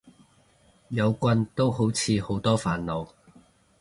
[0.87, 3.07] 有棍都好似好多煩惱